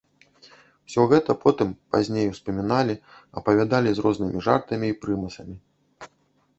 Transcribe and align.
Усё 0.87 1.03
гэта 1.11 1.35
потым, 1.43 1.69
пазней, 1.95 2.27
успаміналі, 2.33 2.93
апавядалі 3.43 3.89
з 4.01 4.09
рознымі 4.09 4.39
жартамі 4.49 4.85
і 4.95 4.99
прымасамі. 5.07 5.55